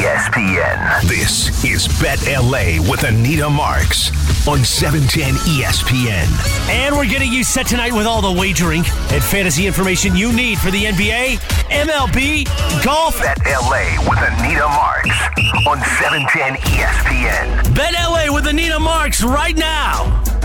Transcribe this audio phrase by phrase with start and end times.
[0.00, 1.02] ESPN.
[1.02, 4.08] This is Bet LA with Anita Marks
[4.48, 6.70] on E 710 ESPN.
[6.70, 10.56] And we're getting you set tonight with all the wagering and fantasy information you need
[10.56, 11.36] for the NBA,
[11.68, 12.46] MLB,
[12.82, 13.20] golf.
[13.20, 15.20] Bet LA with Anita Marks
[15.66, 17.74] on E 710 ESPN.
[17.74, 20.39] Bet LA with Anita Marks right now.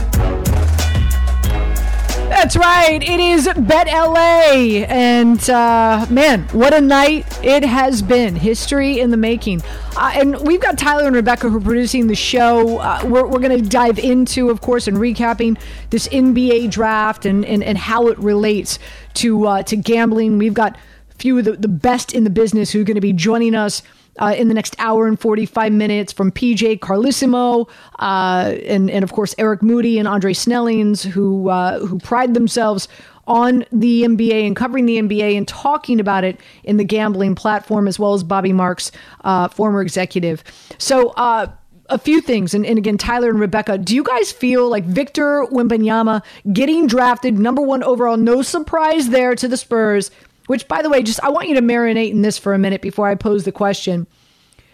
[2.30, 3.02] That's right.
[3.04, 4.84] It is Bet LA.
[4.88, 8.36] And uh, man, what a night it has been.
[8.36, 9.62] History in the making.
[9.96, 12.80] Uh, and we've got Tyler and Rebecca who are producing the show.
[12.80, 15.60] Uh, we're we're going to dive into, of course, and recapping
[15.92, 18.80] this NBA draft and, and, and how it relates
[19.16, 20.40] to, uh, to gambling.
[20.40, 20.76] We've got
[21.12, 23.54] a few of the, the best in the business who are going to be joining
[23.54, 23.84] us
[24.20, 29.12] uh, in the next hour and 45 minutes from PJ Carlesimo uh, and, and of
[29.12, 32.88] course Eric Moody and Andre Snellings who uh, who pride themselves
[33.28, 37.88] on the NBA and covering the NBA and talking about it in the gambling platform
[37.88, 38.92] as well as Bobby Marks,
[39.24, 40.44] uh, former executive.
[40.78, 41.48] So uh,
[41.90, 45.46] a few things, and, and again, Tyler and Rebecca, do you guys feel like Victor
[45.52, 48.18] Wembanyama getting drafted number one overall?
[48.18, 50.12] No surprise there to the Spurs.
[50.48, 52.82] Which, by the way, just I want you to marinate in this for a minute
[52.82, 54.08] before I pose the question.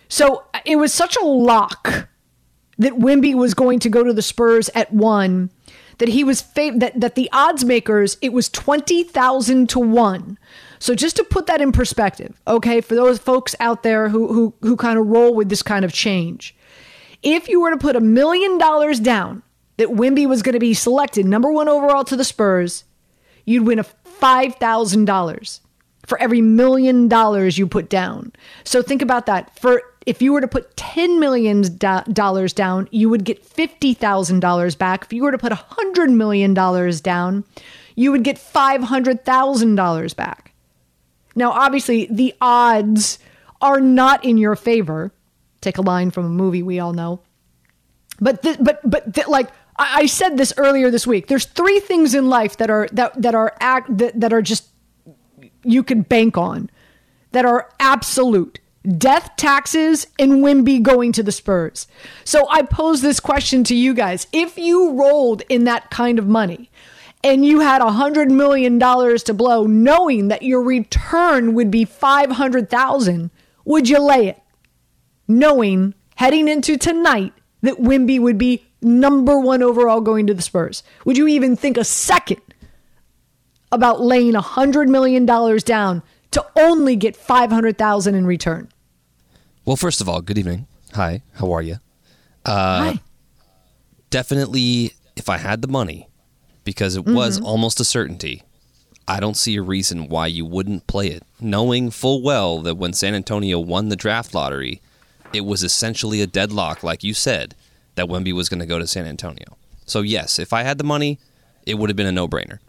[0.09, 2.09] So it was such a lock
[2.78, 5.50] that Wimby was going to go to the Spurs at one
[6.00, 10.38] that he was that that the odds makers it was twenty thousand to one.
[10.80, 14.53] So just to put that in perspective, okay, for those folks out there who who
[14.61, 16.56] who kind of roll with this kind of change,
[17.22, 19.44] if you were to put a million dollars down
[19.78, 22.84] that Wimby was going to be selected number one overall to the Spurs,
[23.46, 23.85] you'd win a
[24.22, 25.59] five thousand dollars
[26.06, 28.32] for every million dollars you put down.
[28.64, 29.58] So think about that.
[29.59, 31.78] For if you were to put $10 million
[32.54, 35.06] down, you would get fifty thousand dollars back.
[35.06, 37.44] If you were to put a hundred million dollars down,
[37.96, 40.53] you would get five hundred thousand dollars back.
[41.36, 43.20] Now, obviously, the odds
[43.62, 45.14] are not in your favor.
[45.62, 47.22] Take a line from a movie we all know.
[48.20, 49.50] But th- but but th- like
[49.81, 53.19] I-, I said this earlier this week, there's three things in life that are that
[53.22, 54.69] that are act that, that are just
[55.64, 56.69] you can bank on
[57.31, 58.59] that are absolute
[58.97, 61.88] death taxes and Wimby going to the Spurs.
[62.24, 64.28] So I pose this question to you guys.
[64.31, 66.72] If you rolled in that kind of money
[67.24, 71.86] and you had a hundred million dollars to blow, knowing that your return would be
[71.86, 73.31] five hundred thousand,
[73.66, 74.41] would you lay it?
[75.28, 80.84] Knowing heading into tonight that Wimby would be number one overall going to the Spurs.
[81.06, 82.42] Would you even think a second
[83.72, 88.70] about laying a hundred million dollars down to only get five hundred thousand in return?
[89.66, 90.68] Well, first of all, good evening.
[90.94, 91.75] Hi, how are you?
[92.46, 93.00] Uh, Hi.
[94.09, 96.09] Definitely, if I had the money,
[96.64, 97.46] because it was mm-hmm.
[97.46, 98.44] almost a certainty,
[99.08, 102.94] I don't see a reason why you wouldn't play it, knowing full well that when
[102.94, 104.81] San Antonio won the draft lottery,
[105.34, 107.56] it was essentially a deadlock, like you said,
[107.96, 109.57] that Wemby was going to go to San Antonio.
[109.85, 111.19] So, yes, if I had the money,
[111.66, 112.59] it would have been a no brainer.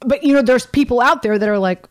[0.00, 1.86] But you know, there's people out there that are like,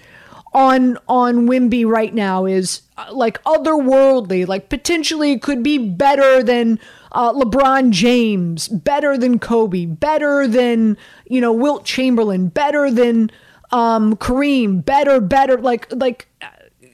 [0.54, 6.80] on on Wimby right now is uh, like otherworldly, like potentially could be better than
[7.12, 10.98] uh, LeBron James, better than Kobe, better than
[11.28, 13.32] you know Wilt Chamberlain, better than
[13.72, 15.58] um, Kareem, better, better.
[15.58, 16.28] Like like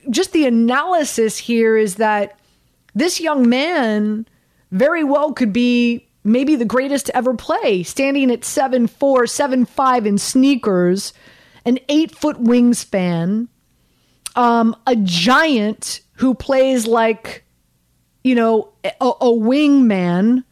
[0.09, 2.39] just the analysis here is that
[2.93, 4.27] this young man
[4.71, 9.65] very well could be maybe the greatest to ever play, standing at seven four, seven
[9.65, 11.13] five in sneakers
[11.65, 13.47] an eight foot wingspan,
[14.35, 17.43] um, a giant who plays like,
[18.23, 20.43] you know, a, a wingman,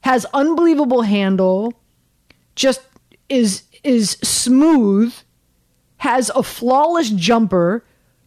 [0.00, 1.74] has unbelievable handle,
[2.54, 2.80] just
[3.28, 5.12] is is smooth,
[5.98, 7.84] has a flawless jumper,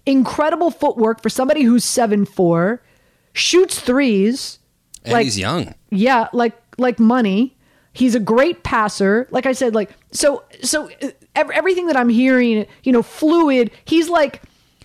[0.08, 2.82] incredible footwork for somebody who's seven four,
[3.34, 4.60] shoots threes.
[5.04, 5.76] And like, he's young.
[5.90, 7.56] Yeah, like like money.
[7.94, 9.28] He's a great passer.
[9.32, 13.72] Like I said, like so so uh, ev- everything that I'm hearing, you know, fluid.
[13.86, 14.42] He's like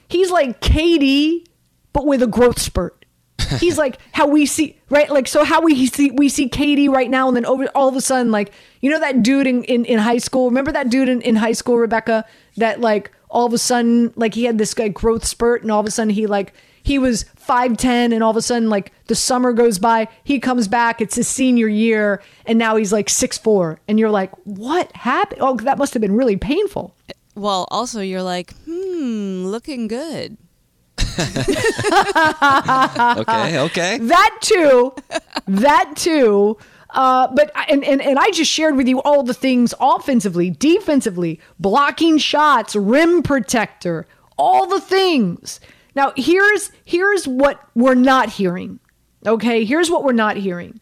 [0.08, 1.46] he's like KD,
[1.92, 2.98] but with a growth spurt.
[3.60, 7.10] He's like how we see right, like so how we see we see KD right
[7.10, 9.84] now, and then over all of a sudden, like you know that dude in in,
[9.84, 10.48] in high school.
[10.48, 12.24] Remember that dude in, in high school, Rebecca?
[12.56, 15.80] That like all of a sudden, like he had this guy growth spurt, and all
[15.80, 19.14] of a sudden he like he was 5'10 and all of a sudden like the
[19.14, 23.78] summer goes by he comes back it's his senior year and now he's like 6'4
[23.86, 26.94] and you're like what happened oh that must have been really painful
[27.36, 30.36] Well, also you're like, hmm, looking good.
[33.22, 33.98] Okay, okay.
[33.98, 34.94] that too
[35.46, 36.56] that too
[36.92, 41.40] uh, but and, and and I just shared with you all the things offensively, defensively,
[41.58, 44.06] blocking shots, rim protector,
[44.36, 45.60] all the things.
[45.94, 48.78] Now here's here's what we're not hearing.
[49.26, 50.80] Okay, here's what we're not hearing.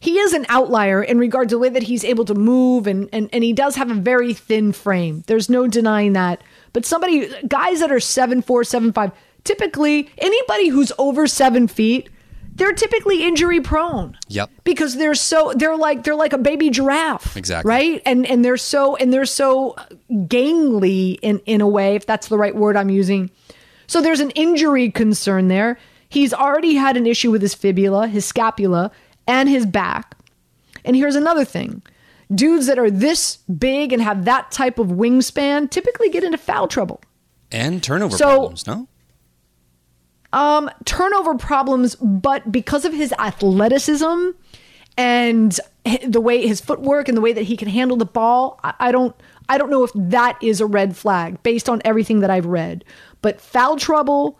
[0.00, 3.08] He is an outlier in regard to the way that he's able to move and,
[3.12, 5.22] and and he does have a very thin frame.
[5.28, 6.42] There's no denying that.
[6.72, 9.12] But somebody guys that are seven four, seven five,
[9.44, 12.08] typically anybody who's over seven feet,
[12.54, 14.16] they're typically injury prone.
[14.28, 14.50] Yep.
[14.64, 17.68] because they're so they're like they're like a baby giraffe Exactly.
[17.68, 18.02] right?
[18.06, 19.74] And and they're so and they're so
[20.10, 23.30] gangly in in a way if that's the right word i'm using.
[23.86, 25.78] So there's an injury concern there.
[26.08, 28.90] He's already had an issue with his fibula his scapula
[29.26, 30.16] and his back.
[30.84, 31.82] And here's another thing.
[32.34, 36.66] Dudes that are this big and have that type of wingspan typically get into foul
[36.66, 37.02] trouble.
[37.50, 38.88] And turnover So- problems, no?
[40.32, 44.30] Um turnover problems but because of his athleticism
[44.96, 45.58] and
[46.06, 48.92] the way his footwork and the way that he can handle the ball I, I
[48.92, 49.14] don't
[49.48, 52.84] i don't know if that is a red flag based on everything that i've read.
[53.20, 54.38] But foul trouble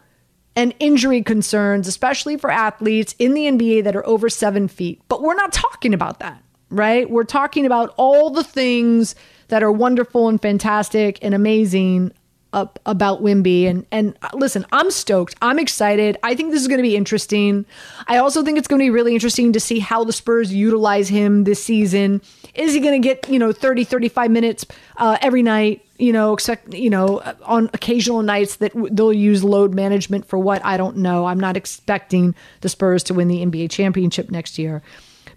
[0.57, 5.01] and injury concerns especially for athletes in the nba that are over seven feet.
[5.09, 6.43] But we're not talking about that
[6.73, 7.09] right?
[7.09, 9.15] We're talking about all the things
[9.49, 12.13] that are wonderful and fantastic and amazing
[12.53, 15.35] up about Wimby and and uh, listen, I'm stoked.
[15.41, 16.19] I'm excited.
[16.23, 17.65] I think this is going to be interesting.
[18.07, 21.09] I also think it's going to be really interesting to see how the Spurs utilize
[21.09, 22.21] him this season.
[22.55, 24.67] Is he going to get, you know, 30 35 minutes
[24.99, 29.75] uh, every night, you know, expect, you know, on occasional nights that they'll use load
[29.75, 31.27] management for what I don't know.
[31.27, 34.83] I'm not expecting the Spurs to win the NBA championship next year.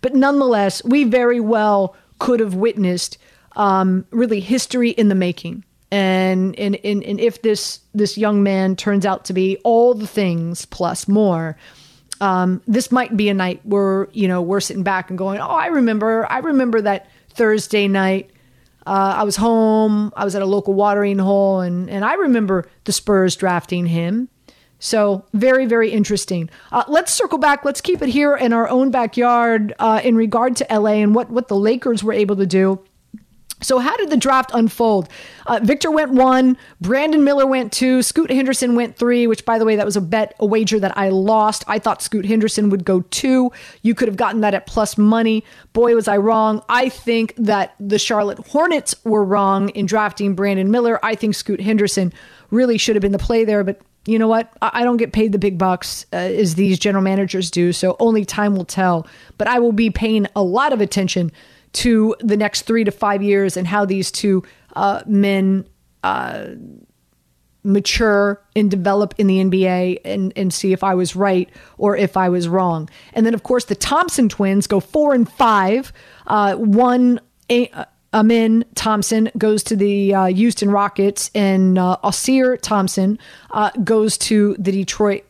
[0.01, 3.17] But nonetheless, we very well could have witnessed
[3.55, 5.63] um, really history in the making.
[5.95, 10.05] And, and and and if this this young man turns out to be all the
[10.05, 11.55] things plus more,
[12.19, 15.45] um, this might be a night where you know we're sitting back and going, oh,
[15.45, 18.29] I remember, I remember that Thursday night.
[18.85, 20.11] Uh, I was home.
[20.17, 24.27] I was at a local watering hole, and and I remember the Spurs drafting him.
[24.79, 26.49] So very, very interesting.
[26.73, 27.63] Uh, let's circle back.
[27.63, 31.29] Let's keep it here in our own backyard uh, in regard to LA and what
[31.29, 32.81] what the Lakers were able to do.
[33.61, 35.07] So, how did the draft unfold?
[35.45, 39.65] Uh, Victor went one, Brandon Miller went two, Scoot Henderson went three, which, by the
[39.65, 41.63] way, that was a bet, a wager that I lost.
[41.67, 43.51] I thought Scoot Henderson would go two.
[43.81, 45.43] You could have gotten that at plus money.
[45.71, 46.63] Boy, was I wrong.
[46.67, 50.99] I think that the Charlotte Hornets were wrong in drafting Brandon Miller.
[51.03, 52.11] I think Scoot Henderson
[52.51, 54.51] really should have been the play there, but you know what?
[54.61, 58.23] I don't get paid the big bucks uh, as these general managers do, so only
[58.23, 59.07] time will tell.
[59.37, 61.31] But I will be paying a lot of attention
[61.75, 64.43] to the next three to five years and how these two
[64.75, 65.67] uh, men
[66.03, 66.47] uh,
[67.63, 72.15] mature and develop in the NBA and, and see if I was right or if
[72.15, 72.89] I was wrong.
[73.13, 75.91] And then, of course, the Thompson twins go four and five.
[76.27, 77.19] Uh, one,
[77.51, 83.19] a, Amen Thompson goes to the uh, Houston Rockets, and uh, Ausar Thompson
[83.51, 85.25] uh, goes to the Detroit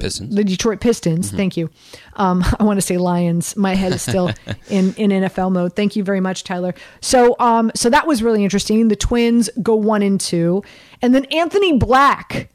[0.00, 0.34] Pistons.
[0.34, 1.30] the Detroit Pistons.
[1.30, 1.70] Thank you.
[2.14, 3.56] Um, I want to say Lions.
[3.56, 4.28] My head is still
[4.70, 5.74] in, in NFL mode.
[5.74, 6.74] Thank you very much, Tyler.
[7.00, 8.88] So um, so that was really interesting.
[8.88, 10.62] The Twins go one and two,
[11.02, 12.50] and then Anthony Black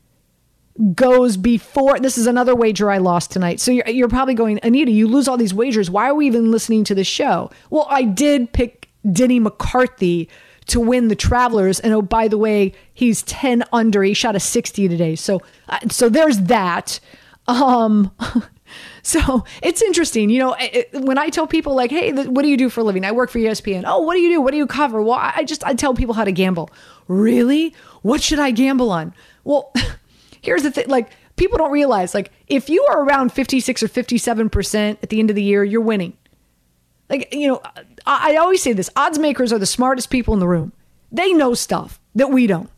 [0.93, 1.99] goes before.
[1.99, 3.59] This is another wager I lost tonight.
[3.59, 5.89] So you're, you're probably going, Anita, you lose all these wagers.
[5.89, 7.51] Why are we even listening to the show?
[7.69, 10.29] Well, I did pick Denny McCarthy
[10.71, 14.03] to win the Travelers, and oh, by the way, he's ten under.
[14.03, 15.15] He shot a sixty today.
[15.15, 16.99] So uh, so there's that.
[17.47, 18.11] Um.
[19.03, 20.55] So it's interesting, you know.
[20.57, 23.03] It, when I tell people like, "Hey, th- what do you do for a living?"
[23.03, 23.83] I work for ESPN.
[23.85, 24.39] Oh, what do you do?
[24.39, 25.01] What do you cover?
[25.01, 26.69] Well, I just I tell people how to gamble.
[27.09, 27.75] Really?
[28.01, 29.13] What should I gamble on?
[29.43, 29.73] Well,
[30.41, 33.89] here's the thing: like people don't realize, like if you are around fifty six or
[33.89, 36.13] fifty seven percent at the end of the year, you're winning.
[37.11, 37.61] Like you know,
[38.05, 40.71] I, I always say this: odds makers are the smartest people in the room.
[41.11, 42.69] They know stuff that we don't.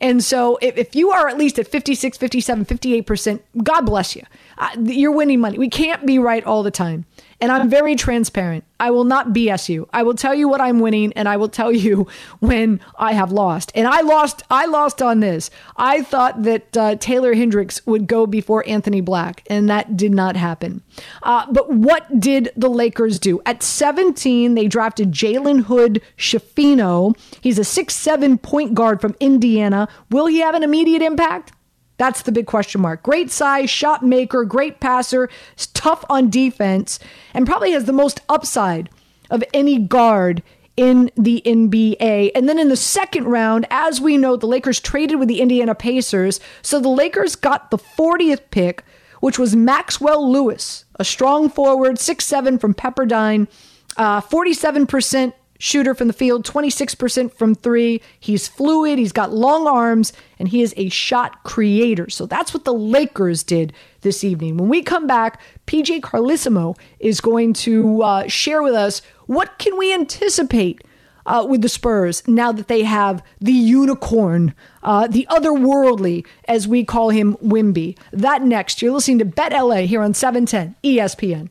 [0.00, 4.22] And so if, if you are at least at 56, 57, 58%, God bless you.
[4.56, 5.58] Uh, you're winning money.
[5.58, 7.04] We can't be right all the time.
[7.40, 8.64] And I'm very transparent.
[8.80, 9.88] I will not BS you.
[9.92, 12.06] I will tell you what I'm winning and I will tell you
[12.40, 13.72] when I have lost.
[13.74, 15.50] And I lost I lost on this.
[15.76, 20.36] I thought that uh, Taylor Hendricks would go before Anthony Black and that did not
[20.36, 20.82] happen.
[21.22, 23.40] Uh, but what did the Lakers do?
[23.46, 27.16] At 17, they drafted Jalen Hood Schifino.
[27.40, 29.88] He's a six-seven point guard from Indiana.
[30.10, 31.52] Will he have an immediate impact?
[31.98, 33.02] That's the big question mark.
[33.02, 35.28] Great size, shot maker, great passer,
[35.74, 36.98] tough on defense,
[37.34, 38.88] and probably has the most upside
[39.30, 40.42] of any guard
[40.76, 42.30] in the NBA.
[42.36, 45.74] And then in the second round, as we know, the Lakers traded with the Indiana
[45.74, 46.38] Pacers.
[46.62, 48.84] So the Lakers got the 40th pick,
[49.20, 53.48] which was Maxwell Lewis, a strong forward, 6'7 from Pepperdine,
[53.96, 58.00] uh, 47% shooter from the field, 26% from three.
[58.18, 62.08] He's fluid, he's got long arms, and he is a shot creator.
[62.08, 64.56] So that's what the Lakers did this evening.
[64.56, 69.76] When we come back, PJ Carlesimo is going to uh, share with us what can
[69.76, 70.82] we anticipate
[71.26, 76.84] uh, with the Spurs now that they have the unicorn, uh, the otherworldly, as we
[76.84, 77.98] call him, Wimby.
[78.12, 78.80] That next.
[78.80, 81.50] You're listening to Bet LA here on E 710 ESPN.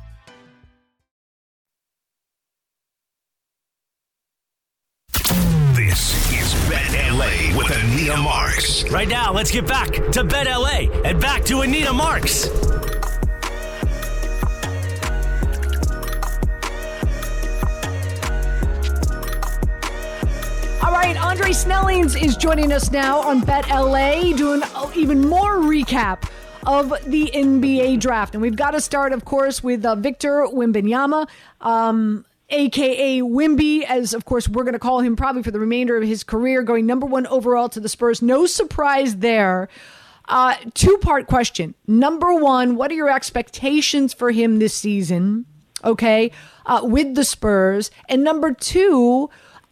[8.89, 12.47] Right now, let's get back to Bet LA and back to Anita Marks.
[20.81, 24.61] All right, Andre Snellings is joining us now on Bet LA, doing
[24.95, 26.29] even more recap
[26.65, 28.35] of the NBA draft.
[28.35, 31.27] And we've got to start, of course, with uh, Victor Wembanyama,
[31.61, 35.97] um, aka Wimby, as of course we're going to call him probably for the remainder
[35.97, 38.21] of his career, going number one overall to the Spurs.
[38.21, 39.69] No surprise there.
[40.27, 41.75] Uh, two part question.
[41.87, 45.45] Number one, what are your expectations for him this season?
[45.83, 46.31] Okay,
[46.65, 47.91] uh, with the Spurs.
[48.07, 49.29] And number two,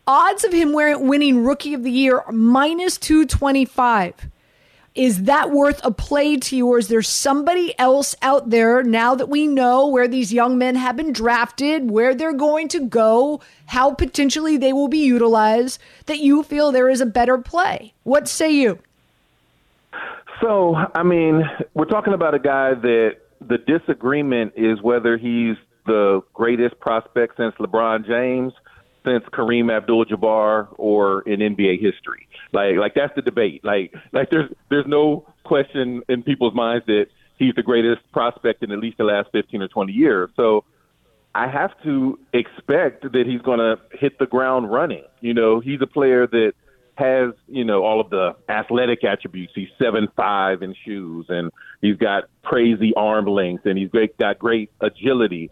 [0.08, 4.30] odds of him winning Rookie of the Year minus 225.
[5.00, 9.16] Is that worth a play to you, or is there somebody else out there now
[9.16, 13.40] that we know where these young men have been drafted, where they're going to go,
[13.68, 17.94] how potentially they will be utilized, that you feel there is a better play?
[18.04, 18.78] What say you?
[20.42, 26.22] So, I mean, we're talking about a guy that the disagreement is whether he's the
[26.34, 28.52] greatest prospect since LeBron James,
[29.06, 32.28] since Kareem Abdul-Jabbar, or in NBA history.
[32.52, 33.64] Like, like that's the debate.
[33.64, 38.72] Like, like there's there's no question in people's minds that he's the greatest prospect in
[38.72, 40.30] at least the last 15 or 20 years.
[40.36, 40.64] So,
[41.36, 45.04] I have to expect that he's going to hit the ground running.
[45.22, 46.54] You know, he's a player that
[47.00, 49.54] has you know all of the athletic attributes.
[49.56, 51.50] He's seven five in shoes, and
[51.82, 55.50] he's got crazy arm length, and he's great, got great agility.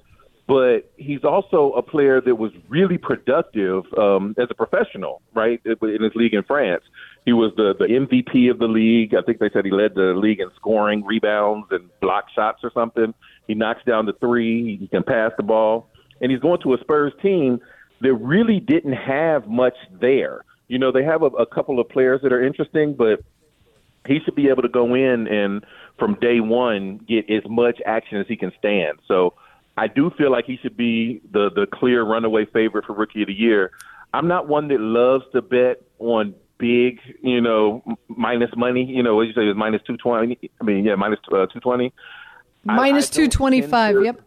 [0.48, 5.62] But he's also a player that was really productive um, as a professional, right?
[5.66, 6.84] In his league in France,
[7.25, 9.13] he was the the MVP of the league.
[9.13, 12.72] I think they said he led the league in scoring, rebounds, and block shots or
[12.74, 13.13] something.
[13.48, 14.77] He knocks down the three.
[14.77, 15.89] He can pass the ball,
[16.22, 17.60] and he's going to a Spurs team
[18.00, 20.46] that really didn't have much there.
[20.70, 23.22] You know, they have a, a couple of players that are interesting, but
[24.06, 25.66] he should be able to go in and
[26.00, 29.00] from day one get as much action as he can stand.
[29.08, 29.34] So
[29.77, 33.27] I do feel like he should be the the clear runaway favorite for rookie of
[33.27, 33.72] the year.
[34.13, 38.84] I'm not one that loves to bet on big, you know, minus money.
[38.84, 40.39] You know, what you say is minus two twenty.
[40.60, 41.93] I mean, yeah, minus uh, two twenty.
[42.63, 44.03] Minus two twenty five.
[44.03, 44.22] Yep.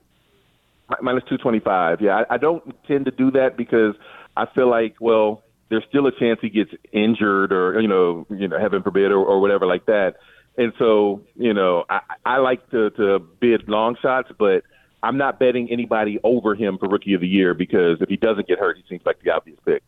[1.03, 2.01] Minus two twenty five.
[2.01, 3.95] Yeah, I, I don't tend to do that because
[4.37, 8.49] I feel like, well, there's still a chance he gets injured or you know, you
[8.49, 10.15] know, heaven forbid, or, or whatever like that.
[10.57, 14.63] And so, you know, I, I like to, to bid long shots, but
[15.03, 18.47] I'm not betting anybody over him for rookie of the year because if he doesn't
[18.47, 19.83] get hurt, he seems like the obvious pick.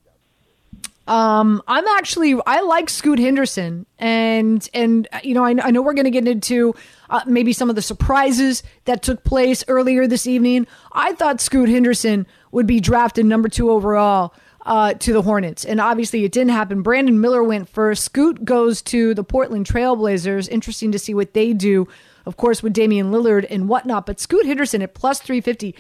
[1.08, 5.94] Um, I'm actually I like Scoot Henderson, and and you know I, I know we're
[5.94, 6.74] going to get into
[7.10, 10.66] uh, maybe some of the surprises that took place earlier this evening.
[10.92, 14.32] I thought Scoot Henderson would be drafted number two overall
[14.64, 16.82] uh, to the Hornets, and obviously it didn't happen.
[16.82, 18.04] Brandon Miller went first.
[18.04, 20.48] Scoot goes to the Portland Trailblazers.
[20.48, 21.88] Interesting to see what they do,
[22.26, 24.06] of course, with Damian Lillard and whatnot.
[24.06, 25.74] But Scoot Henderson at plus three fifty.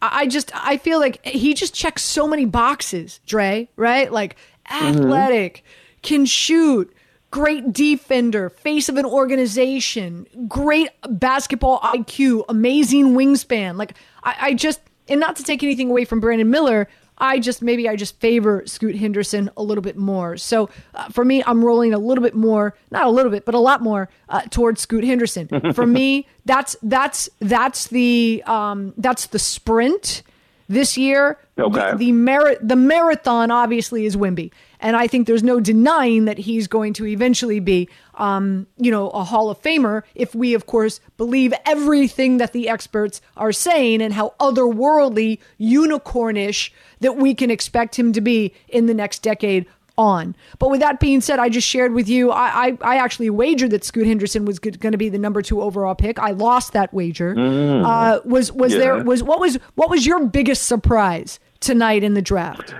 [0.00, 4.10] I just I feel like he just checks so many boxes, Dre, right?
[4.10, 4.36] Like
[4.68, 6.00] athletic, mm-hmm.
[6.02, 6.92] can shoot,
[7.30, 13.76] great defender, face of an organization, great basketball IQ, amazing wingspan.
[13.76, 13.94] Like
[14.24, 16.88] I, I just and not to take anything away from Brandon Miller,
[17.22, 20.36] I just maybe I just favor Scoot Henderson a little bit more.
[20.36, 23.54] So uh, for me, I'm rolling a little bit more, not a little bit, but
[23.54, 25.48] a lot more uh, towards Scoot Henderson.
[25.72, 30.24] for me, that's that's that's the um, that's the sprint
[30.68, 31.38] this year.
[31.56, 31.92] Okay.
[31.92, 34.50] The, the merit the marathon obviously is Wemby.
[34.82, 39.08] And I think there's no denying that he's going to eventually be, um, you know,
[39.10, 44.02] a Hall of Famer if we, of course, believe everything that the experts are saying
[44.02, 49.66] and how otherworldly, unicornish that we can expect him to be in the next decade
[49.98, 50.34] on.
[50.58, 53.70] But with that being said, I just shared with you, I, I, I actually wagered
[53.72, 56.18] that Scoot Henderson was going to be the number two overall pick.
[56.18, 57.34] I lost that wager.
[57.34, 57.84] Mm.
[57.84, 58.78] Uh, was was Yeah.
[58.78, 62.74] there was what was what was your biggest surprise tonight in the draft?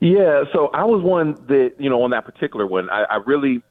[0.00, 2.88] Yeah, so I was one that you know on that particular one.
[2.90, 3.62] I, I really,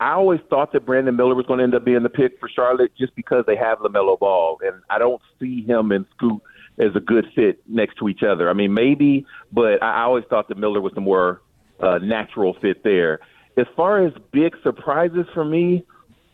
[0.00, 2.48] I always thought that Brandon Miller was going to end up being the pick for
[2.48, 6.42] Charlotte just because they have Lamelo Ball, and I don't see him and Scoot
[6.78, 8.48] as a good fit next to each other.
[8.48, 11.42] I mean, maybe, but I always thought that Miller was the more
[11.80, 13.20] uh, natural fit there.
[13.56, 15.84] As far as big surprises for me,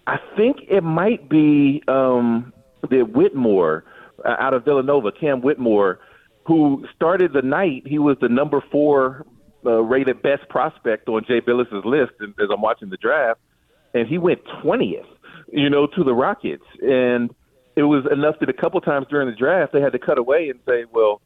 [0.07, 2.53] I think it might be um,
[2.89, 3.85] that Whitmore
[4.25, 6.01] uh, out of Villanova, Cam Whitmore,
[6.49, 7.83] who started the night.
[7.87, 9.27] He was the number four
[9.65, 13.41] uh, rated best prospect on Jay Bilas's list as I'm watching the draft,
[13.93, 15.11] and he went twentieth,
[15.53, 17.31] you know, to the Rockets, and
[17.77, 20.49] it was enough that a couple times during the draft they had to cut away
[20.49, 21.21] and say, well,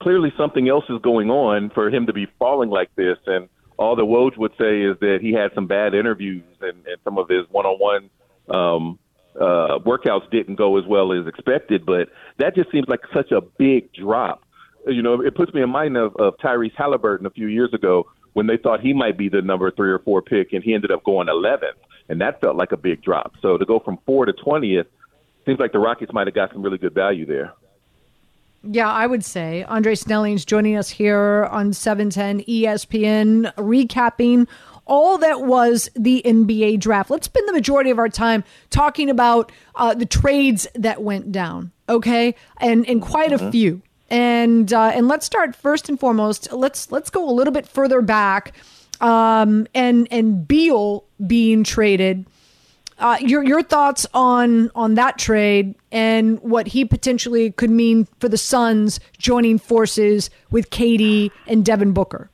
[0.00, 3.48] clearly something else is going on for him to be falling like this, and
[3.78, 7.18] all the Woj would say is that he had some bad interviews and, and some
[7.18, 8.10] of his one-on-one
[8.48, 8.98] um,
[9.38, 11.84] uh, workouts didn't go as well as expected.
[11.84, 14.42] But that just seems like such a big drop.
[14.86, 18.06] You know, it puts me in mind of, of Tyrese Halliburton a few years ago
[18.34, 20.90] when they thought he might be the number three or four pick, and he ended
[20.90, 21.72] up going 11th,
[22.08, 23.32] and that felt like a big drop.
[23.40, 24.86] So to go from four to 20th
[25.46, 27.54] seems like the Rockets might have got some really good value there.
[28.62, 34.48] Yeah, I would say Andre Snellings joining us here on E 710 ESPN, recapping
[34.86, 37.10] all that was the NBA draft.
[37.10, 41.72] Let's spend the majority of our time talking about uh, the trades that went down,
[41.88, 43.82] okay, and and quite a few.
[44.08, 46.52] And uh, and let's start first and foremost.
[46.52, 48.52] Let's let's go a little bit further back,
[49.00, 52.24] um, and and Beal being traded.
[52.98, 58.28] Uh, your your thoughts on on that trade and what he potentially could mean for
[58.28, 62.30] the Suns joining forces with KD and Devin Booker.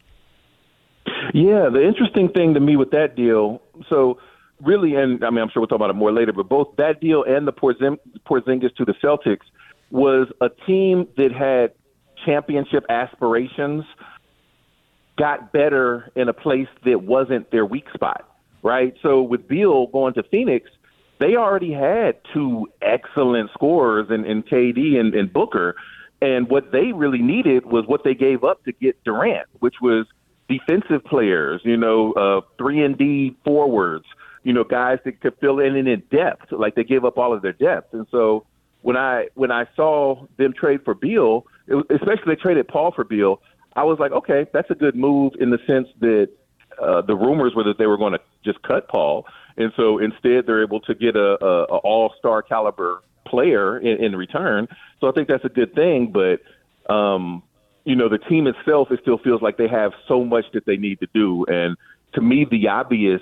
[1.34, 4.18] Yeah, the interesting thing to me with that deal, so
[4.60, 7.00] really, and I mean, I'm sure we'll talk about it more later, but both that
[7.00, 9.46] deal and the Porzing- Porzingis to the Celtics
[9.92, 11.72] was a team that had
[12.24, 13.84] championship aspirations,
[15.18, 18.26] got better in a place that wasn't their weak spot,
[18.62, 18.94] right?
[19.02, 20.70] So with Beal going to Phoenix,
[21.20, 25.76] they already had two excellent scorers in, in KD and, and Booker.
[26.22, 30.06] And what they really needed was what they gave up to get Durant, which was
[30.48, 34.06] defensive players, you know, uh, three and D forwards,
[34.42, 36.50] you know, guys that could fill in and in depth.
[36.50, 38.46] Like they gave up all of their depth, and so
[38.82, 43.40] when I when I saw them trade for Beal, especially they traded Paul for Beal,
[43.74, 46.28] I was like, okay, that's a good move in the sense that
[46.80, 50.46] uh, the rumors were that they were going to just cut Paul, and so instead
[50.46, 54.68] they're able to get a, a, a all star caliber player in, in return.
[55.00, 56.40] So I think that's a good thing, but.
[56.92, 57.44] Um,
[57.84, 60.76] you know, the team itself, it still feels like they have so much that they
[60.76, 61.44] need to do.
[61.46, 61.76] And
[62.14, 63.20] to me, the obvious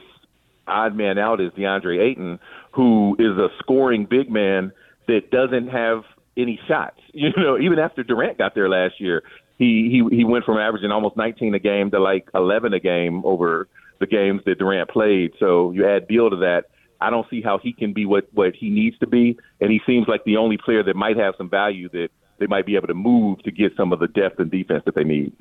[0.66, 2.38] odd man out is DeAndre Ayton,
[2.72, 4.72] who is a scoring big man
[5.10, 6.04] that doesn't have
[6.36, 6.96] any shots.
[7.12, 9.24] You know, even after Durant got there last year,
[9.58, 13.22] he he he went from averaging almost 19 a game to like 11 a game
[13.24, 13.66] over
[13.98, 15.32] the games that Durant played.
[15.40, 16.66] So you add Beal to that.
[17.00, 19.80] I don't see how he can be what what he needs to be, and he
[19.86, 22.86] seems like the only player that might have some value that they might be able
[22.86, 25.32] to move to get some of the depth and defense that they need.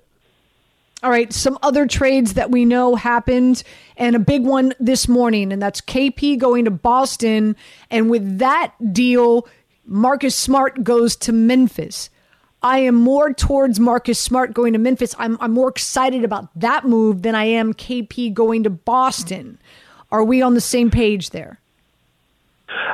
[1.01, 3.63] All right, some other trades that we know happened,
[3.95, 7.55] and a big one this morning, and that's KP going to Boston.
[7.89, 9.47] And with that deal,
[9.89, 12.11] Marcus Smart goes to Memphis.
[12.61, 15.15] I am more towards Marcus Smart going to Memphis.
[15.17, 19.57] I'm, I'm more excited about that move than I am KP going to Boston.
[20.11, 21.59] Are we on the same page there?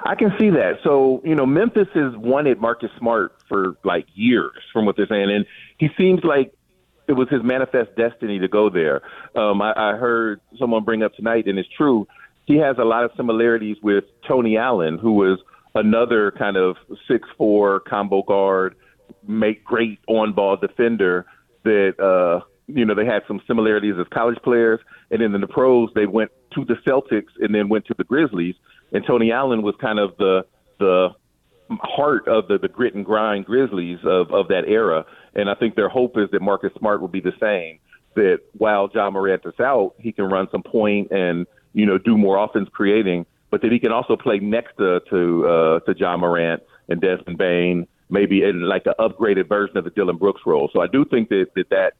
[0.06, 0.80] I can see that.
[0.84, 5.32] So, you know, Memphis has wanted Marcus Smart for like years, from what they're saying,
[5.32, 5.46] and
[5.78, 6.54] he seems like
[7.08, 9.02] it was his manifest destiny to go there.
[9.36, 12.08] Um, I, I heard someone bring up tonight, and it's true.
[12.46, 15.40] He has a lot of similarities with Tony Allen, who was
[15.76, 18.76] another kind of six four combo guard,
[19.28, 21.26] make great on ball defender.
[21.64, 24.80] That uh, you know they had some similarities as college players,
[25.12, 28.04] and then in the pros they went to the Celtics and then went to the
[28.04, 28.56] Grizzlies.
[28.92, 30.46] And Tony Allen was kind of the
[30.80, 31.10] the
[31.82, 35.06] heart of the, the grit and grind Grizzlies of, of that era.
[35.34, 37.80] And I think their hope is that Marcus Smart will be the same.
[38.16, 42.18] That while Ja Morant is out, he can run some point and you know do
[42.18, 46.18] more offense creating, but that he can also play next to to uh, to Ja
[46.18, 50.70] Morant and Desmond Bane, maybe in like an upgraded version of the Dillon Brooks role.
[50.74, 51.94] So I do think that that, that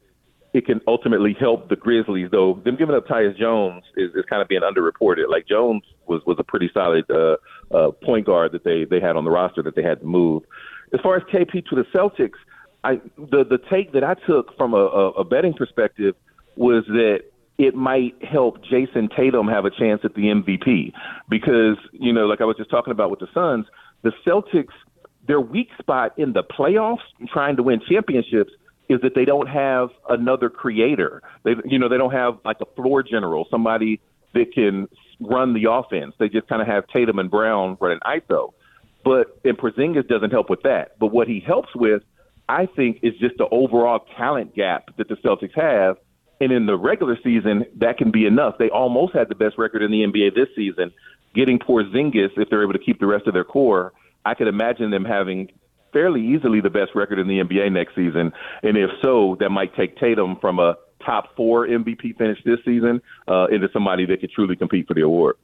[0.54, 4.42] it can ultimately help the Grizzlies, though them giving up Tyus Jones is, is kind
[4.42, 5.30] of being underreported.
[5.30, 7.38] Like Jones was was a pretty solid uh,
[7.74, 10.44] uh, point guard that they they had on the roster that they had to move.
[10.94, 12.40] As far as KP to the Celtics,
[12.84, 16.16] I the the take that I took from a, a, a betting perspective
[16.58, 17.20] was that
[17.58, 20.92] it might help Jayson Tatum have a chance at the MVP
[21.30, 23.66] because you know, like I was just talking about with the Suns,
[24.04, 24.74] the Celtics
[25.28, 27.00] their weak spot in the playoffs,
[27.32, 28.52] trying to win championships,
[28.90, 31.22] is that they don't have another creator.
[31.44, 34.00] They, you know, they don't have like a floor general, somebody
[34.34, 34.88] that can
[35.20, 36.14] run the offense.
[36.20, 38.54] They just kind of have Tatum and Brown running ISO.
[39.04, 41.00] But and Porzingis doesn't help with that.
[41.00, 42.04] But what he helps with,
[42.48, 45.98] I think, is just the overall talent gap that the Celtics have.
[46.42, 48.56] And in the regular season, that can be enough.
[48.60, 50.92] They almost had the best record in the NBA this season.
[51.34, 53.94] Getting Porzingis, if they're able to keep the rest of their core,
[54.26, 55.50] I could imagine them having
[55.94, 58.34] fairly easily the best record in the NBA next season.
[58.64, 63.02] And if so, that might take Tatum from a top four MVP finish this season
[63.28, 65.36] uh, into somebody that could truly compete for the award.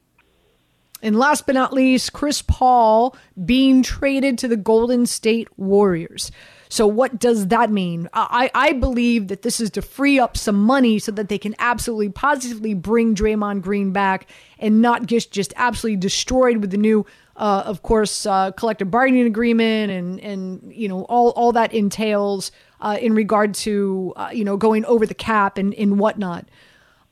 [1.02, 6.32] And last but not least, Chris Paul being traded to the Golden State Warriors.
[6.70, 8.08] So, what does that mean?
[8.14, 11.54] I, I believe that this is to free up some money so that they can
[11.60, 17.06] absolutely positively bring Draymond Green back and not just, just absolutely destroyed with the new,
[17.36, 22.54] uh, of course, uh, collective bargaining agreement and, and you know, all, all that entails
[22.80, 26.48] uh, in regard to, uh, you know, going over the cap and, and whatnot.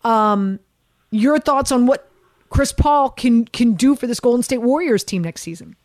[0.05, 0.61] Um,
[1.11, 2.08] your thoughts on what
[2.49, 5.75] Chris Paul can can do for this Golden State Warriors team next season.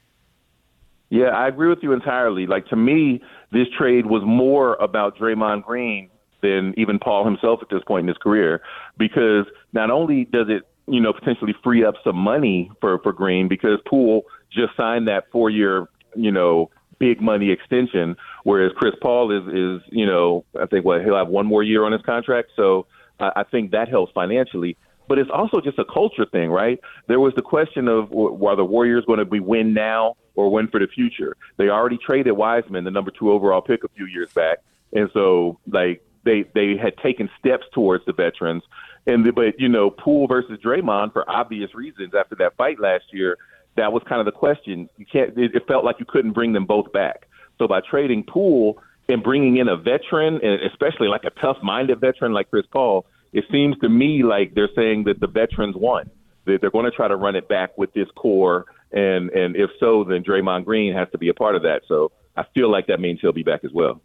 [1.11, 2.47] Yeah, I agree with you entirely.
[2.47, 3.23] Like to me,
[3.53, 6.11] this trade was more about Draymond Green
[6.43, 8.63] than even Paul himself at this point in his career,
[8.99, 13.49] because not only does it you know potentially free up some money for for Green
[13.49, 19.31] because Poole just signed that four year you know big money extension, whereas Chris Paul
[19.31, 22.51] is is you know I think what he'll have one more year on his contract,
[22.57, 22.87] so
[23.21, 24.77] I think that helps financially
[25.09, 26.81] but it's also just a culture thing, right?
[27.09, 30.69] There was the question of were the Warriors going to be win now or win
[30.69, 31.37] for the future?
[31.57, 34.59] They already traded Wiseman, the number two overall pick, a few years back,
[34.93, 38.63] and so like they they had taken steps towards the veterans.
[39.07, 43.05] And the, but you know, Poole versus Draymond for obvious reasons after that fight last
[43.13, 43.37] year,
[43.77, 44.89] that was kind of the question.
[44.97, 45.37] You can't.
[45.37, 47.29] It, it felt like you couldn't bring them both back.
[47.59, 52.33] So by trading Poole and bringing in a veteran, and especially like a tough-minded veteran
[52.33, 56.09] like Chris Paul it seems to me like they're saying that the veterans won.
[56.47, 59.71] That they're going to try to run it back with this core, and and if
[59.81, 61.83] so, then Draymond Green has to be a part of that.
[61.89, 64.01] So I feel like that means he'll be back as well.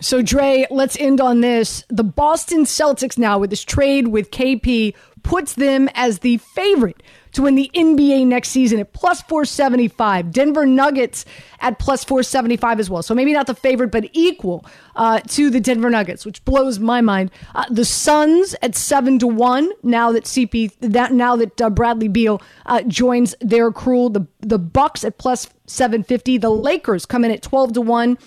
[0.00, 1.84] So, Dre, let's end on this.
[1.88, 7.42] The Boston Celtics now, with this trade with KP, puts them as the favorite to
[7.42, 10.30] win the NBA next season at plus 475.
[10.32, 11.24] Denver Nuggets
[11.60, 13.02] at plus 475 as well.
[13.02, 17.00] So maybe not the favorite, but equal uh, to the Denver Nuggets, which blows my
[17.00, 17.30] mind.
[17.54, 19.70] Uh, the Suns at seven to one.
[19.82, 24.10] Now that CP, that now that uh, Bradley Beal uh, joins their crew.
[24.10, 26.38] The the Bucks at plus 750.
[26.38, 28.18] The Lakers come in at 12 to one.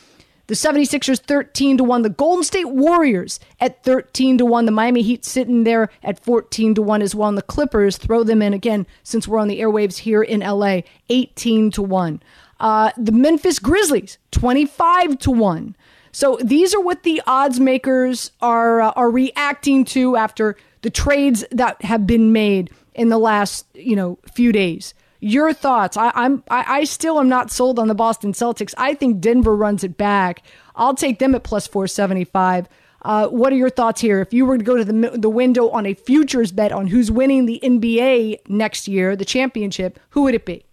[0.50, 2.02] The 76ers 13 to 1.
[2.02, 4.66] The Golden State Warriors at 13 to 1.
[4.66, 7.30] The Miami Heat sitting there at 14 to 1 as well.
[7.30, 10.82] And the Clippers throw them in again since we're on the airwaves here in LA
[11.10, 12.24] 18 to 1.
[12.60, 15.76] Uh, the Memphis Grizzlies 25 to 1.
[16.12, 21.46] So these are what the odds makers are uh, are reacting to after the trades
[21.52, 24.96] that have been made in the last, you know, few days.
[25.22, 25.98] Your thoughts?
[25.98, 28.74] I, I'm I, I still am not sold on the Boston Celtics.
[28.78, 30.44] I think Denver runs it back.
[30.76, 32.68] I'll take them at plus four seventy five.
[33.02, 34.22] Uh, what are your thoughts here?
[34.22, 37.12] If you were to go to the the window on a futures bet on who's
[37.12, 40.66] winning the NBA next year, the championship, who would it be?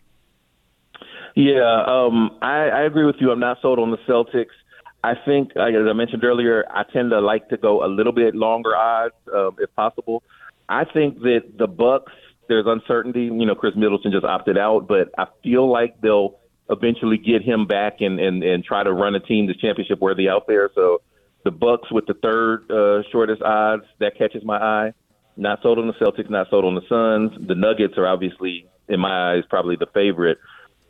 [1.34, 3.30] Yeah, um, I, I agree with you.
[3.30, 4.56] I'm not sold on the Celtics.
[5.04, 8.34] I think, as I mentioned earlier, I tend to like to go a little bit
[8.34, 10.22] longer odds uh, if possible.
[10.68, 12.12] I think that the Bucks
[12.48, 13.24] there's uncertainty.
[13.24, 17.66] You know, Khris Middleton just opted out, but I feel like they'll eventually get him
[17.66, 20.70] back and and and try to run a team that's championship worthy out there.
[20.74, 21.02] So
[21.44, 24.92] the Bucks with the third uh, shortest odds that catches my eye.
[25.36, 27.46] Not sold on the Celtics, not sold on the Suns.
[27.46, 30.38] The Nuggets are obviously, in my eyes, probably the favorite.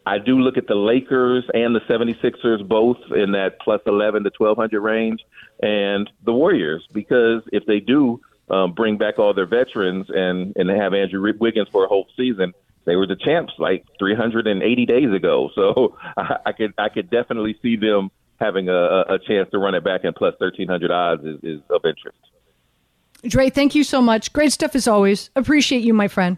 [0.07, 4.31] I do look at the Lakers and the 76ers both in that plus 11 to
[4.39, 5.21] 1200 range
[5.61, 10.71] and the Warriors because if they do um, bring back all their veterans and and
[10.71, 12.53] have Andrew Wiggins for a whole season.
[12.85, 17.59] They were the champs like 380 days ago, so I, I could I could definitely
[17.63, 21.39] see them having a, a chance to run it back and plus 1300 odds is,
[21.43, 22.19] is of interest.
[23.27, 24.33] Dre, thank you so much.
[24.33, 25.31] Great stuff as always.
[25.35, 26.37] Appreciate you, my friend.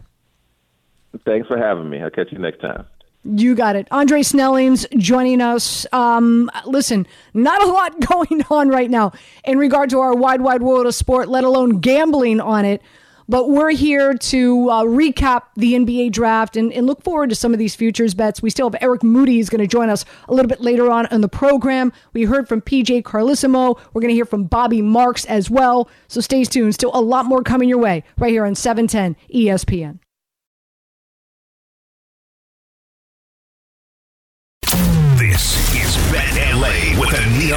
[1.25, 2.01] Thanks for having me.
[2.01, 2.85] I'll catch you next time.
[3.31, 3.87] You got it.
[3.91, 5.85] Andre Snellings joining us.
[5.93, 9.11] Um, listen, not a lot going on right now
[9.43, 12.81] in regard to our wide, wide world of sport, let alone gambling on it.
[13.27, 17.53] But we're here to uh, recap the NBA draft and, and, look forward to some
[17.53, 18.41] of these futures bets.
[18.41, 21.07] We still have Eric Moody is going to join us a little bit later on
[21.11, 21.93] in the program.
[22.11, 23.79] We heard from PJ Carlesimo.
[23.93, 25.87] We're going to hear from Bobby Marks as well.
[26.07, 26.73] So stay tuned.
[26.73, 29.99] Still a lot more coming your way right here on 710 ESPN.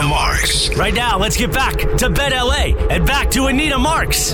[0.02, 0.76] Anita Marks.
[0.76, 4.32] Right now, let's get back to Bet LA and back to Anita Marks.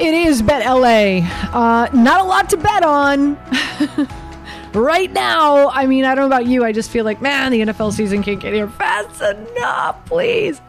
[0.00, 1.20] It is Bet LA.
[1.52, 3.38] Uh, not a lot to bet on.
[4.74, 6.64] right now, I mean, I don't know about you.
[6.64, 10.60] I just feel like, man, the NFL season can't get here fast enough, please.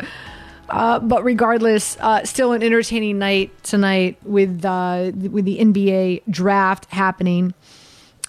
[0.69, 6.85] Uh, but regardless, uh, still an entertaining night tonight with uh, with the NBA draft
[6.91, 7.55] happening.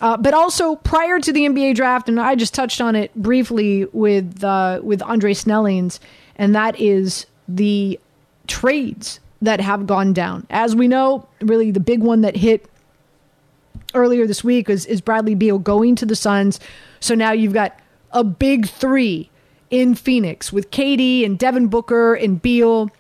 [0.02, 3.86] Uh, but also prior to the NBA draft, and I just touched on it briefly
[3.92, 6.00] with uh, with Andre Snellings,
[6.34, 8.00] and that is the
[8.48, 10.44] trades that have gone down.
[10.50, 12.68] As we know, really the big one that hit
[13.94, 16.58] earlier this week is, is Bradley Beal going to the Suns.
[17.00, 17.78] So now you've got
[18.10, 19.30] a big three
[19.70, 22.90] in Phoenix with KD and Devin Booker and Beal.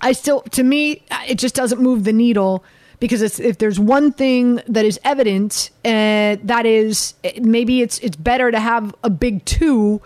[0.00, 2.64] I still, to me, it just doesn't move the needle
[2.98, 8.50] because if there's one thing that is evident, uh, that is maybe it's it's better
[8.50, 10.00] to have a big two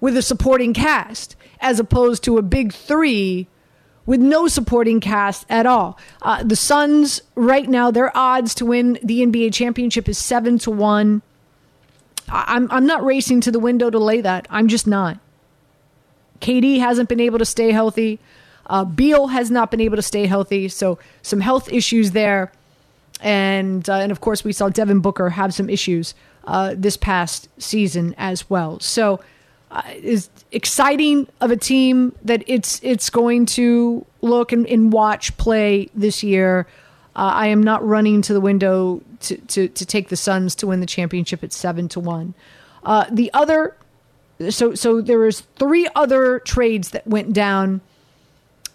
[0.00, 3.46] with a supporting cast as opposed to a big three
[4.06, 5.98] with no supporting cast at all.
[6.22, 10.70] Uh, the Suns right now, their odds to win the NBA championship is seven to
[10.70, 11.22] one.
[12.28, 14.46] I'm I'm not racing to the window to lay that.
[14.50, 15.18] I'm just not.
[16.40, 18.18] KD hasn't been able to stay healthy.
[18.70, 22.52] Uh, Beal has not been able to stay healthy, so some health issues there.
[23.20, 27.48] And uh, and of course, we saw Devin Booker have some issues uh, this past
[27.58, 28.78] season as well.
[28.78, 29.20] So,
[29.72, 35.36] uh, is exciting of a team that it's it's going to look and, and watch
[35.36, 36.66] play this year.
[37.16, 40.68] Uh, I am not running to the window to, to, to take the Suns to
[40.68, 42.34] win the championship at seven to one.
[42.84, 43.76] Uh, the other,
[44.48, 47.80] so so there was three other trades that went down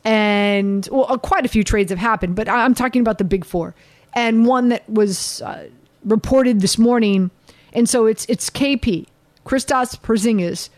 [0.05, 3.43] and well, uh, quite a few trades have happened, but I'm talking about the big
[3.43, 3.73] four,
[4.13, 5.67] and one that was uh,
[6.05, 7.31] reported this morning,
[7.73, 9.07] and so it's it's KP,
[9.45, 10.69] Kristaps Porzingis,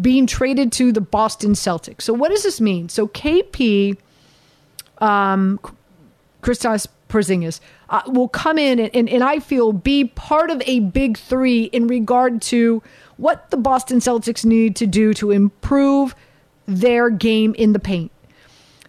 [0.00, 2.02] being traded to the Boston Celtics.
[2.02, 2.88] So what does this mean?
[2.88, 3.98] So KP,
[4.98, 5.58] um,
[6.42, 10.78] Kristaps Porzingis uh, will come in and, and, and I feel be part of a
[10.78, 12.84] big three in regard to
[13.16, 16.14] what the Boston Celtics need to do to improve
[16.66, 18.12] their game in the paint.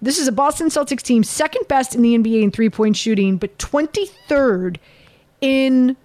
[0.01, 3.37] This is a Boston Celtics team second best in the NBA in three point shooting,
[3.37, 4.77] but 23rd
[5.41, 5.95] in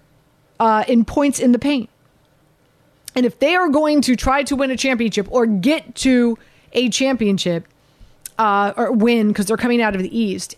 [0.59, 1.89] uh, in points in the paint.
[3.15, 6.37] And if they are going to try to win a championship or get to
[6.73, 7.67] a championship
[8.37, 10.55] uh, or win because they're coming out of the East,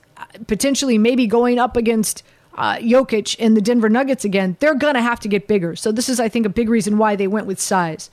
[0.47, 2.23] potentially maybe going up against
[2.55, 5.77] uh, Jokic and the Denver Nuggets again, they're going to have to get bigger.
[5.77, 8.09] So this is, I think, a big reason why they went with size.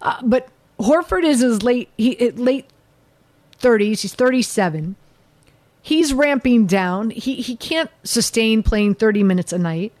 [0.00, 2.69] Uh, but Horford is as late he late
[3.60, 4.02] 30s.
[4.02, 4.96] He's 37.
[5.82, 7.10] He's ramping down.
[7.10, 9.92] He he can't sustain playing 30 minutes a night.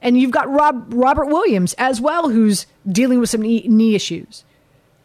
[0.00, 4.44] And you've got Rob Robert Williams as well, who's dealing with some knee, knee issues.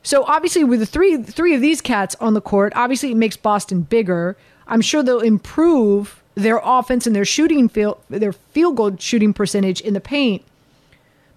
[0.03, 3.37] So obviously, with the three three of these cats on the court, obviously it makes
[3.37, 4.37] Boston bigger.
[4.67, 9.81] I'm sure they'll improve their offense and their shooting field their field goal shooting percentage
[9.81, 10.43] in the paint.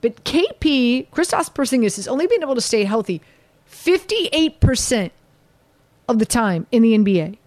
[0.03, 3.23] But KP Kristaps Porzingis has only been able to stay healthy
[3.67, 5.13] 58 percent
[6.09, 7.39] of the time in the NBA.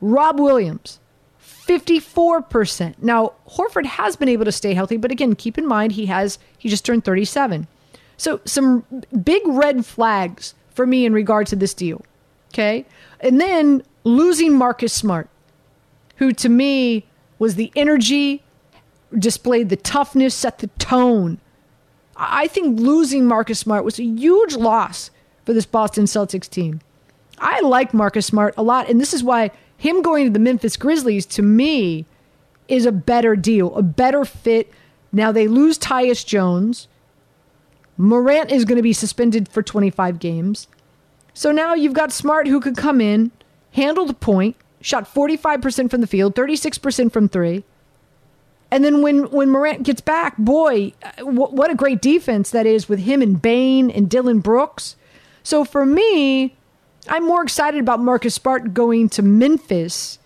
[0.00, 1.00] Rob Williams
[1.40, 2.94] 54%.
[3.02, 6.38] Now, Horford has been able to stay healthy, but again, keep in mind he has
[6.56, 7.66] he just turned 37.
[8.16, 8.84] So, some
[9.22, 12.04] big red flags for me in regard to this deal.
[12.52, 12.86] Okay?
[13.20, 15.28] And then losing Marcus Smart,
[16.16, 17.06] who to me
[17.38, 18.42] was the energy,
[19.16, 21.38] displayed the toughness, set the tone.
[22.16, 25.10] I think losing Marcus Smart was a huge loss
[25.44, 26.80] for this Boston Celtics team.
[27.40, 30.76] I like Marcus Smart a lot, and this is why him going to the Memphis
[30.76, 32.06] Grizzlies to me
[32.66, 34.70] is a better deal, a better fit.
[35.12, 36.88] Now they lose Tyus Jones.
[37.96, 40.68] Morant is going to be suspended for 25 games.
[41.32, 43.30] So now you've got Smart who could come in,
[43.72, 47.64] handle the point, shot 45% from the field, 36% from three.
[48.70, 52.98] And then when, when Morant gets back, boy, what a great defense that is with
[53.00, 54.96] him and Bane and Dillon Brooks.
[55.42, 56.57] So for me,
[57.08, 60.18] I'm more excited about Marcus Smart going to Memphis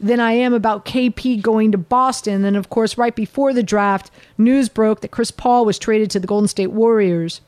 [0.00, 2.44] than I am about KP going to Boston.
[2.44, 6.20] And of course, right before the draft, news broke that Chris Paul was traded to
[6.20, 7.40] the Golden State Warriors.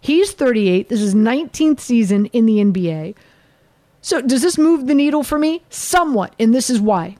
[0.00, 0.88] He's 38.
[0.88, 3.14] This is 19th season in the NBA.
[4.00, 5.62] So does this move the needle for me?
[5.70, 7.16] Somewhat, and this is why.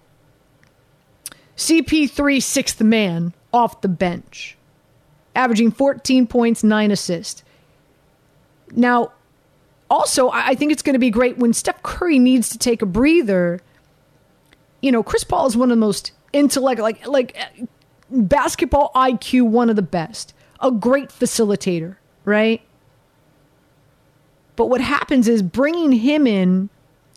[1.57, 4.57] CP3 sixth man off the bench,
[5.37, 7.45] averaging 14 points, 9 assists.
[8.75, 9.13] Now,
[9.93, 12.87] also, I think it's going to be great when Steph Curry needs to take a
[12.87, 13.61] breather.
[14.81, 17.37] You know, Chris Paul is one of the most intellect, like like
[18.11, 22.63] basketball IQ, one of the best, a great facilitator, right?
[24.57, 26.71] But what happens is bringing him in,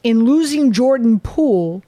[0.04, 1.82] in losing Jordan Poole,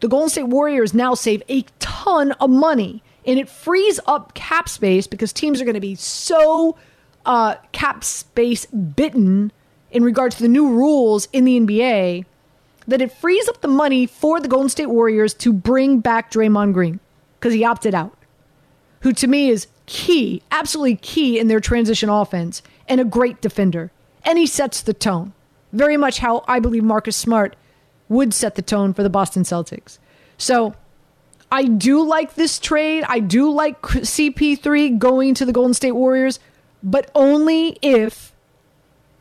[0.00, 4.68] the Golden State Warriors now save a ton of money, and it frees up cap
[4.68, 6.76] space because teams are going to be so
[7.24, 9.50] uh, cap space bitten
[9.92, 12.24] in regards to the new rules in the NBA
[12.88, 16.72] that it frees up the money for the Golden State Warriors to bring back Draymond
[16.72, 16.98] Green
[17.38, 18.16] because he opted out,
[19.00, 23.92] who to me is key, absolutely key in their transition offense and a great defender.
[24.24, 25.32] And he sets the tone.
[25.72, 27.56] Very much how I believe Marcus Smart
[28.08, 29.98] would set the tone for the Boston Celtics.
[30.36, 30.74] So
[31.50, 33.04] I do like this trade.
[33.08, 36.40] I do like CP3 going to the Golden State Warriors,
[36.82, 38.31] but only if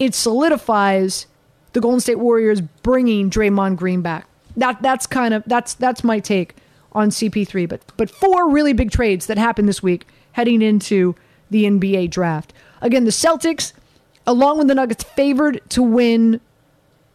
[0.02, 1.28] it solidifies
[1.74, 4.28] the Golden State Warriors bringing Draymond Green back.
[4.58, 6.56] That that's kind of that's that's my take
[6.92, 7.70] on CP3.
[7.70, 11.14] But but four really big trades that happened this week heading into
[11.52, 12.52] the NBA draft.
[12.82, 13.74] Again, the Celtics,
[14.26, 16.42] along with the Nuggets, favored to win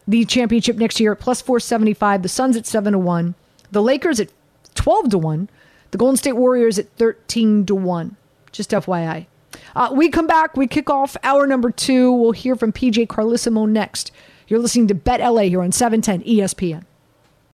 [0.07, 2.23] the championship next year at plus 475.
[2.23, 3.35] The Suns at 7 to 1.
[3.71, 4.29] The Lakers at
[4.75, 5.49] 12 to 1.
[5.91, 8.15] The Golden State Warriors at 13 to 1.
[8.53, 9.25] Just FYI.
[9.77, 10.57] Uh, we come back.
[10.57, 12.11] We kick off hour number two.
[12.11, 14.11] We'll hear from PJ Carlesimo next.
[14.47, 16.83] You're listening to Bet LA here on 710 ESPN.